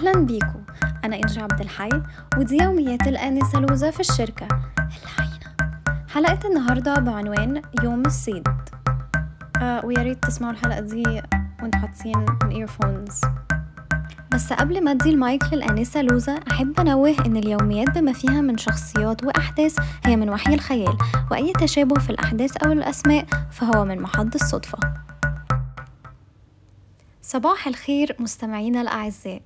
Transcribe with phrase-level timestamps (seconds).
[0.00, 0.60] أهلا بيكو.
[1.04, 2.02] أنا إنجي عبد الحي
[2.36, 4.48] ودي يوميات الآنسة لوزة في الشركة.
[4.78, 5.76] العينة
[6.08, 8.48] حلقة النهاردة بعنوان يوم الصيد.
[9.62, 11.22] آه ويا ريت تسمعوا الحلقة دي
[11.62, 13.20] وانتوا حاطين ال earphones
[14.30, 19.24] بس قبل ما أدي المايك للآنسة لوزة أحب أنوه إن اليوميات بما فيها من شخصيات
[19.24, 20.98] وأحداث هي من وحي الخيال
[21.30, 24.78] وأي تشابه في الأحداث أو الأسماء فهو من محض الصدفة.
[27.22, 29.42] صباح الخير مستمعينا الأعزاء.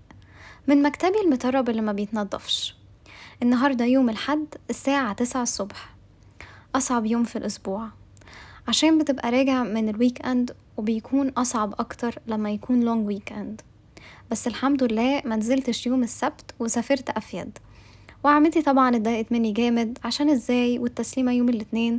[0.66, 2.76] من مكتبي المترب اللي ما بيتنضفش
[3.42, 5.94] النهاردة يوم الحد الساعة تسعة الصبح.
[6.74, 7.88] أصعب يوم في الأسبوع.
[8.68, 13.60] عشان بتبقى راجع من ال weekend وبيكون أصعب أكتر لما يكون long weekend
[14.30, 17.58] بس الحمد لله ما نزلتش يوم السبت وسافرت أفيد.
[18.24, 21.98] وعمتي طبعا اتضايقت مني جامد عشان إزاي والتسليمة يوم الاتنين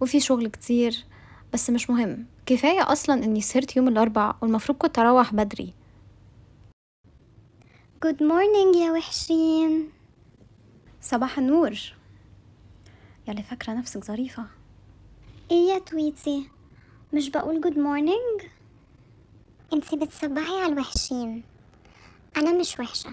[0.00, 1.04] وفي شغل كتير.
[1.52, 2.26] بس مش مهم.
[2.46, 5.79] كفاية أصلا إني سهرت يوم الأربع والمفروض كنت أروح بدري.
[8.04, 9.88] good morning يا وحشين.
[11.00, 11.74] صباح النور.
[13.28, 14.46] يلي فاكرة نفسك ظريفة.
[15.50, 16.48] إيه يا تويتي؟
[17.12, 18.42] مش بقول good morning
[19.72, 21.42] انتي بتصبحي على الوحشين.
[22.36, 23.10] أنا مش وحشة.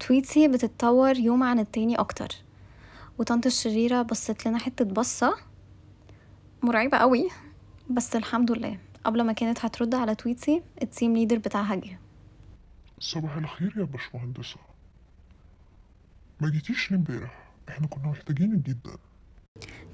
[0.00, 2.28] تويتي بتتطور يوم عن التاني أكتر.
[3.18, 5.36] وطنط الشريرة بصت لنا حتة بصة.
[6.62, 7.28] مرعبة قوي.
[7.90, 8.78] بس الحمد لله.
[9.04, 11.98] قبل ما كانت هترد على تويتي ال team leader بتاعها جه.
[13.02, 14.56] صباح الخير يا باشمهندسة.
[16.40, 17.50] ما جيتيش امبارح.
[17.68, 18.96] إحنا كنا محتاجينك جدا.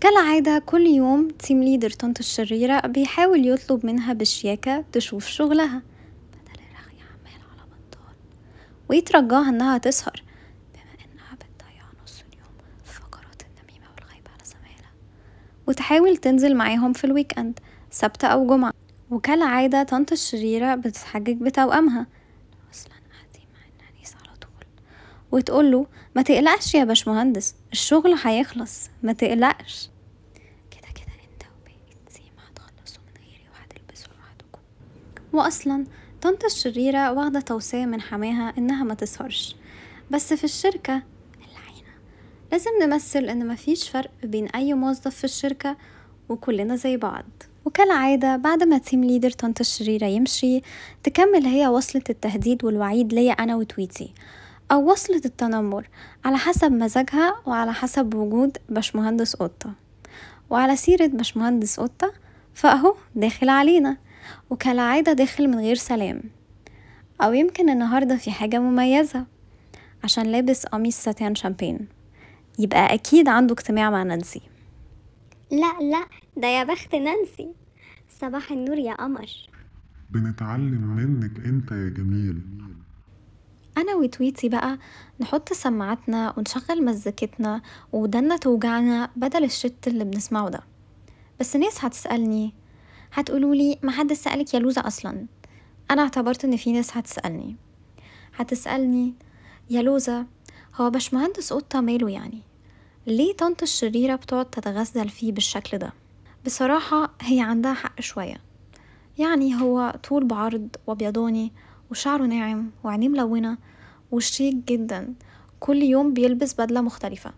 [0.00, 5.83] كالعادة كل يوم team leader طنط الشريرة بيحاول يطلب منها بشياكة تشوف شغلها.
[6.33, 8.15] بدل الرغي عمال على بطال.
[8.89, 10.22] ويترجاها إنها تسهر.
[10.75, 12.53] بما إنها بتضيع نص اليوم
[12.84, 14.93] في فقرات النميمة والغيبة على زمايلها
[15.67, 18.72] وتحاول تنزل معاهم في ال weekend سبت أو جمعة.
[19.11, 22.06] وكالعادة طنط الشريرة بتتحجج بتوأمها
[22.75, 24.67] أصلا قاعدين مع ال nannies على طول
[25.33, 29.91] وتقوله ما تقلقش يا باشمهندس الشغل هيخلص ما تقلقش.
[30.71, 34.61] كده كده أنت وباقي ال team هتخلصوا من غيري وهتلبسوا لوحدكم.
[35.33, 35.84] واصلا
[36.22, 39.56] طنط الشريرة واخدة توصية من حماها إنها ما تسهرش.
[40.11, 41.03] بس في الشركة
[41.37, 41.93] العينة
[42.53, 45.77] لازم نمثل إن مفيش فرق بين أي موظف في الشركة
[46.28, 47.25] وكلنا زي بعض.
[47.65, 50.61] وكالعادة بعد ما تيم ليدر طنط الشريرة يمشي
[51.03, 54.15] تكمل هي وصلة التهديد والوعيد ليا أنا وتويتي.
[54.73, 55.89] أو وصلة التنمر
[56.25, 59.73] على حسب مزاجها وعلى حسب وجود باشمهندس قطة.
[60.51, 62.12] وعلى سيرة باشمهندس قطة
[62.55, 63.97] فأهو داخل علينا
[64.51, 66.23] وكالعادة داخل من غير سلام.
[67.21, 69.27] أو يمكن النهاردة في حاجة مميزة
[70.05, 71.89] عشان لابس قميص ساتان شامبين.
[72.59, 74.41] يبقى أكيد عنده اجتماع مع نانسي.
[75.50, 76.06] لا لا
[76.37, 77.49] ده يا بخت نانسي.
[78.21, 79.27] صباح النور يا قمر.
[80.11, 82.43] بنتعلم منك أنت يا جميل.
[83.78, 84.78] أنا وتويتي بقى
[85.21, 87.62] نحط سماعاتنا ونشغل مزيكتنا
[87.93, 90.61] ودنا توجعنا بدل الشت اللي بنسمعه ده.
[91.41, 92.55] بس ناس هتسألني
[93.12, 95.27] هتقولولي ما حد سألك يا لوزة أصلا.
[95.91, 97.56] أنا اعتبرت إن في ناس هتسألني.
[98.37, 99.15] هتسألني
[99.71, 100.27] يا لوزة
[100.75, 102.43] هو باشمهندس قطة ماله يعني؟
[103.06, 105.93] ليه طنط الشريرة بتقعد تتغزل فيه بالشكل ده؟
[106.47, 108.37] بصراحة هي عندها حق شوية.
[109.19, 111.53] يعني هو طول بعرض وابيضاني
[111.91, 113.59] وشعره ناعم وعينيه ملونة
[114.12, 115.14] وشيك جدا.
[115.60, 117.32] كل يوم بيلبس بدلة مختلفة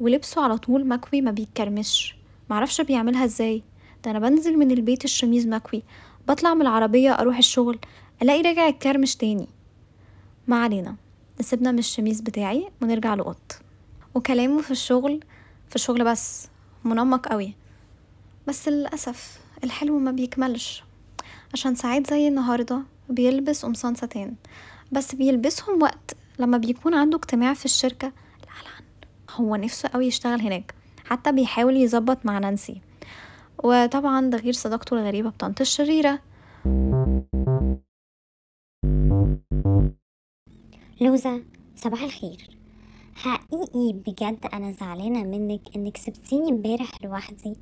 [0.00, 2.16] ولبسه على طول مكوي ما بيتكرمش.
[2.50, 3.62] معرفش بيعملها إزاي.
[4.04, 5.82] ده أنا بنزل من البيت الشميز مكوي
[6.28, 7.78] بطلع من العربية أروح الشغل
[8.22, 9.48] ألاقي راجع الكرمش تاني.
[10.46, 10.96] ما علينا
[11.40, 13.60] نسيبنا من الشميز بتاعي ونرجع لقط
[14.14, 15.20] وكلامه في الشغل
[15.68, 16.48] في الشغل بس
[16.84, 17.54] منمق قوي.
[18.46, 20.84] بس للأسف الحلو ما بيكملش.
[21.54, 24.34] عشان ساعات زي النهاردة بيلبس قمصان ستان.
[24.92, 28.12] بس بيلبسهم وقت لما بيكون عنده اجتماع في الشركة.
[28.42, 28.86] العلن
[29.30, 30.74] هو نفسه قوي يشتغل هناك.
[31.04, 32.80] حتى بيحاول يظبط مع نانسي.
[33.64, 36.18] وطبعا ده غير صداقته الغريبة بطنط الشريرة.
[41.00, 41.42] لوزة
[41.76, 42.50] صباح الخير.
[43.14, 47.56] حقيقي بجد أنا زعلانة منك إنك سبتيني امبارح لوحدي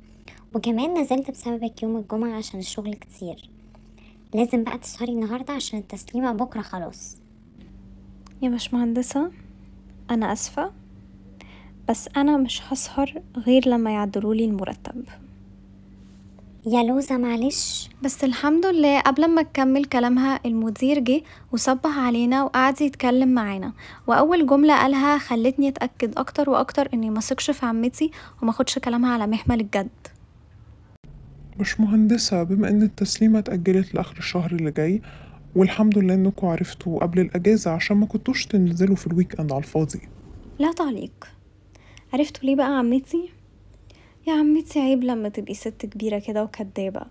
[0.55, 3.49] وكمان نزلت بسببك يوم الجمعة عشان الشغل كتير.
[4.33, 7.17] لازم بقى تسهري النهاردة عشان التسليمة بكرة خلاص.
[8.41, 9.31] يا باشمهندسة
[10.11, 10.71] أنا أسفة
[11.89, 15.03] بس أنا مش هسهر غير لما يعدلولي المرتب.
[16.65, 17.89] يا لوزة معلش.
[18.03, 21.21] بس الحمد لله قبل ما تكمل كلامها المدير جه
[21.51, 23.73] وصبح علينا وقعد يتكلم معانا.
[24.07, 29.13] وأول جملة قالها خلتني أتأكد أكتر وأكتر إني ما ثقش في عمتي وما أخدش كلامها
[29.13, 29.89] على محمل الجد.
[31.59, 35.01] باشمهندسة بما إن التسليمة اتأجلت لآخر الشهر اللي جاي
[35.55, 40.01] والحمد لله إنكم عرفتوا قبل الأجازة عشان ما كنتوش تنزلوا في ال weekend على الفاضي.
[40.59, 41.27] لا تعليق.
[42.13, 43.29] عرفتوا ليه بقى عمتي؟
[44.27, 47.01] يا عمتي عيب لما تبقي ست كبيرة كده وكدابة.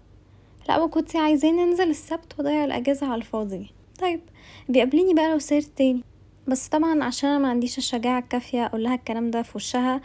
[0.68, 3.70] لا ما كنتي عايزين ننزل السبت وضيع الأجازة على الفاضي.
[4.00, 4.20] طيب
[4.68, 6.02] بيقابليني بقى لو سهرت تاني.
[6.48, 10.00] بس طبعا عشان أنا ما عنديش الشجاعة الكافية أقول لها الكلام ده في وشها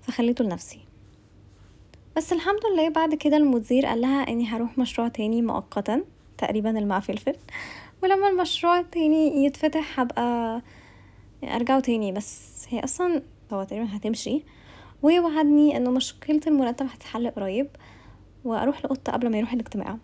[0.00, 0.78] فخليته لنفسي.
[2.16, 6.02] بس الحمد لله بعد كده المدير قال لها إني هروح مشروع تاني مؤقتا.
[6.38, 7.36] تقريبا الماء فلفل
[8.02, 10.62] ولما المشروع التاني يتفتح هبقى
[11.44, 12.12] أرجعه تاني.
[12.12, 13.22] بس هي أصلا
[13.52, 14.42] هو تقريبا هتمشي.
[15.02, 17.68] ووعدني إنه مشكلة المرتب هتتحل قريب
[18.44, 19.98] وأروح لقطة قبل ما يروح الاجتماع.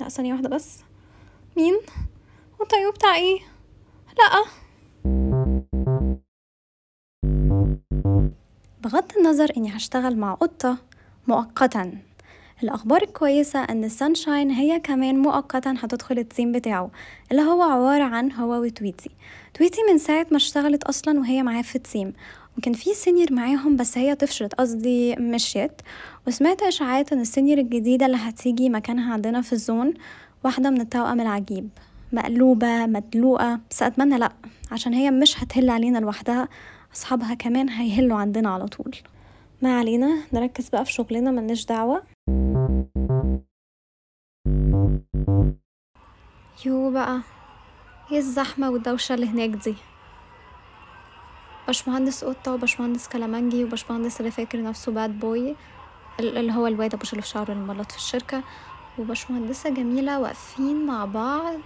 [0.00, 0.82] لا ثانية واحدة بس.
[1.56, 1.74] مين؟
[2.54, 3.38] هو الطيور بتاع إيه؟
[4.18, 4.44] لأ.
[8.80, 10.78] بغض النظر إني هشتغل مع قطة
[11.28, 11.92] مؤقتا.
[12.62, 16.90] الأخبار الكويسة أن السانشاين هي كمان مؤقتا هتدخل ال team بتاعه
[17.30, 19.10] اللي هو عبارة عن هو وتويتي
[19.54, 22.12] تويتي من ساعة ما اشتغلت أصلا وهي معاه في ال team
[22.58, 25.72] وكان في senior معاهم بس هي طفشت قصدي مشيت.
[26.26, 29.94] وسمعت إشاعات إن السينيور الجديدة اللي هتيجي مكانها عندنا في الزون
[30.44, 31.68] واحدة من التوأم العجيب.
[32.12, 34.32] مقلوبة مدلوقة بس أتمنى لأ
[34.72, 36.48] عشان هي مش هتهل علينا لوحدها
[36.96, 38.94] أصحابها كمان هيهلوا عندنا على طول.
[39.62, 42.02] ما علينا نركز بقى في شغلنا ملناش دعوة.
[46.66, 47.20] يو بقى
[48.12, 49.74] إيه الزحمة والدوشة اللي هناك دي؟
[51.66, 55.56] باشمهندس قطة وباشمهندس كلامنجي وباشمهندس اللي فاكر نفسه bad boy
[56.20, 58.42] اللي هو الواد أبو في شعره الملط في الشركة
[58.98, 61.58] وباشمهندسة جميلة واقفين مع بعض.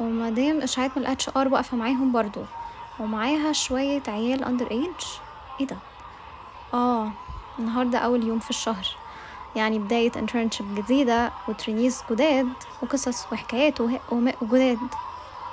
[0.00, 2.44] ومدام اشاعات من ال HR واقفة معاهم برضو
[3.00, 5.04] ومعاها شوية عيال under age
[5.60, 5.76] إيه ده؟
[6.74, 7.12] آه
[7.58, 8.86] النهاردة أول يوم في الشهر.
[9.56, 12.48] يعني بداية internship جديدة و trainees جداد
[12.82, 14.78] وقصص وحكايات وهماء جداد.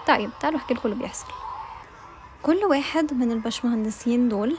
[0.08, 1.26] طيب تعالوا أحكي لكم اللي بيحصل.
[2.44, 4.58] كل واحد من الباشمهندسين دول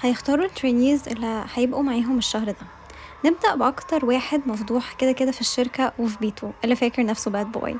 [0.00, 2.66] هيختاروا ال trainees اللي هيبقوا معاهم الشهر ده.
[3.24, 7.76] نبدأ بأكتر واحد مفضوح كده كده في الشركة وفي بيته اللي فاكر نفسه bad boy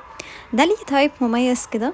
[0.53, 1.93] ده ليه type مميز كده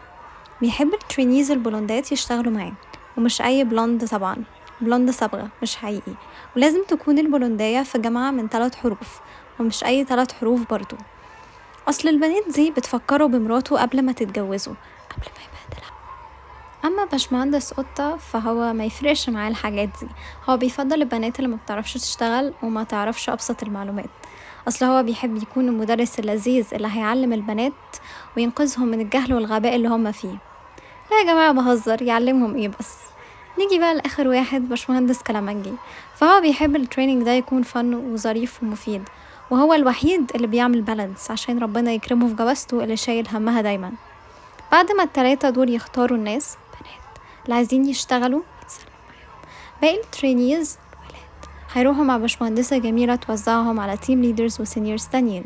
[0.61, 2.73] بيحب ال trainees البلوندات يشتغلوا معاه
[3.19, 4.37] ومش أي blonde طبعا.
[4.81, 6.12] blonde صبغة مش حقيقي.
[6.56, 9.21] ولازم تكون البلوندية في جامعة من ثلاث حروف
[9.61, 10.97] ومش أي ثلاث حروف برضو.
[11.88, 14.75] أصل البنات دي بتفكروا بمراته قبل ما تتجوزوا
[15.11, 15.91] قبل ما يبهدلها.
[16.85, 20.09] أما باشمهندس قطة فهو ما يفرقش معاه الحاجات دي.
[20.49, 24.11] هو بيفضل البنات اللي ما بتعرفش تشتغل وما تعرفش أبسط المعلومات.
[24.69, 27.73] أصل هو بيحب يكون المدرس اللذيذ اللي هيعلم البنات
[28.37, 30.38] وينقذهم من الجهل والغباء اللي هم فيه.
[31.11, 32.03] لا يا جماعة بهزر.
[32.03, 32.97] يعلمهم إيه بس؟
[33.58, 35.73] نيجي بقى لآخر واحد باشمهندس كلامنجي
[36.14, 39.02] فهو بيحب التريننج ده يكون فن وظريف ومفيد.
[39.50, 43.93] وهو الوحيد اللي بيعمل balance عشان ربنا يكرمه في جوازته اللي شايل همها دايما.
[44.73, 48.43] بعد ما التلاتة دول يختاروا الناس بنات اللي عايزين يشتغلوا
[49.82, 50.79] باقي ال trainees
[51.73, 55.44] هيروحوا مع باشمهندسة جميلة توزعهم على team leaders و seniors تانيين.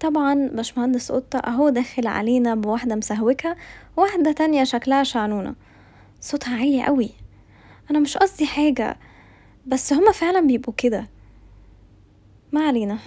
[0.00, 3.56] طبعا باشمهندس قطة أهو داخل علينا بواحدة مسهوكة
[3.96, 5.54] وواحدة تانية شكلها شعنونة.
[6.20, 7.10] صوتها عالي قوي.
[7.90, 8.96] أنا مش قصدي حاجة
[9.66, 11.08] بس هما فعلا بيبقوا كده.
[12.52, 12.98] ما علينا.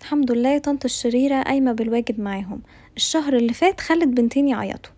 [0.00, 2.62] الحمد لله طنط الشريرة قايمة بالواجب معاهم.
[2.96, 4.92] الشهر اللي فات خلت بنتين يعيطوا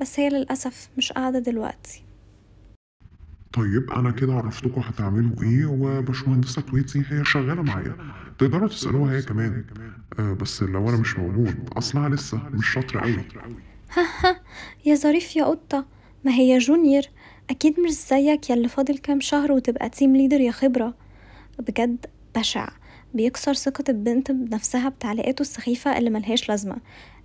[0.00, 2.05] بس هي للأسف مش قاعدة دلوقتي.
[3.56, 7.96] طيب أنا كده عرفتكم هتعملوا إيه وباشمهندسة تويتي هي شغالة معايا.
[8.38, 9.64] تقدروا تسألوها هي كمان.
[10.18, 13.24] آه بس لو أنا مش موجود أصلها لسه مش شاطرة قوي
[14.84, 15.86] يا ظريف يا قطة.
[16.24, 17.02] ما هي junior.
[17.50, 20.94] أكيد مش زيك ياللي فاضل كام شهر وتبقى team leader يا خبرة.
[21.58, 22.68] بجد بشع.
[23.14, 26.76] بيكسر ثقة البنت بنفسها بتعليقاته السخيفة اللي ملهاش لازمة.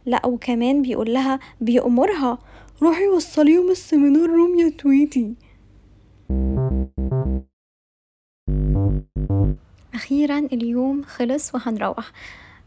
[0.05, 2.39] لا وكمان بيقول لها بيأمرها.
[2.81, 5.35] روحي وصليهم ال seminar room يا تويتي.
[9.93, 12.11] أخيرا اليوم خلص وهنروح.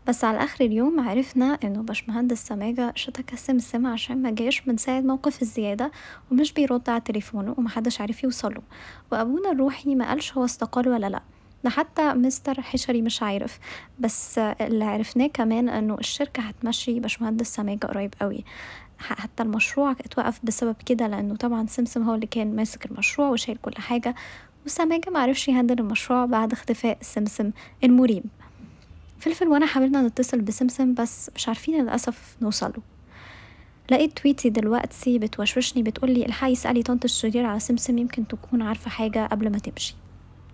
[0.09, 5.00] بس على آخر اليوم عرفنا إنه باشمهندس سماجة اشتكى سمسم عشان ما جاش من ساعة
[5.00, 5.90] موقف الزيادة
[6.30, 8.62] ومش بيرد على تليفونه ومحدش عارف يوصله.
[9.12, 11.23] وأبونا الروحي ما قالش هو استقال ولا لأ.
[11.64, 13.59] ده حتى مستر حشري مش عارف.
[13.99, 18.44] بس اللي عرفناه كمان إنه الشركة هتمشي باشمهندس سماجة قريب قوي.
[18.99, 23.75] حتى المشروع اتوقف بسبب كده لأنه طبعا سمسم هو اللي كان ماسك المشروع وشايل كل
[23.75, 24.14] حاجة.
[24.66, 27.50] وسماجة معرفش يهندل المشروع بعد اختفاء سمسم
[27.85, 28.25] المريب
[29.18, 32.83] فلفل وانا حاولنا نتصل بسمسم بس مش عارفين للأسف نوصله.
[33.90, 39.26] لقيت تويتي دلوقتي بتوشوشني بتقولي الحقي اسألي طنط الشريرة على سمسم يمكن تكون عارفة حاجة
[39.26, 39.94] قبل ما تمشي.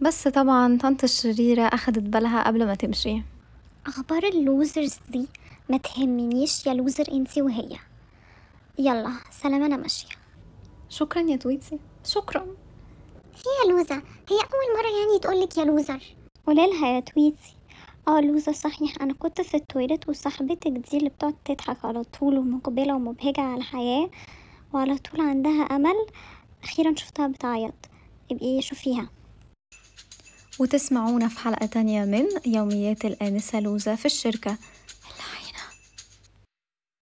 [0.02, 3.22] بس طبعا طنط الشريرة أخدت بالها قبل ما تمشي.
[3.86, 5.28] أخبار ال losers دي
[5.68, 7.76] ما تهمنيش يا loser انتي وهي.
[8.78, 10.08] يلا سلام أنا ماشية.
[10.88, 12.46] شكرا يا تويتي شكرا.
[13.46, 13.94] يا لوزة؟
[14.28, 16.02] هي أول مرة يعني تقولك يا لوزر.
[16.46, 17.56] قوليلها يا تويتي
[18.08, 18.94] آه لوزة صحيح.
[19.02, 24.10] أنا كنت في التويلت وصاحبتك دي اللي بتقعد تضحك على طول ومقبلة ومبهجة على الحياة
[24.72, 26.06] وعلى طول عندها أمل.
[26.64, 27.74] أخيرا شفتها بتعيط.
[28.30, 29.10] ابقي شوفيها.
[30.60, 34.56] وتسمعونا في حلقة تانية من يوميات الآنسة لوزة في الشركة.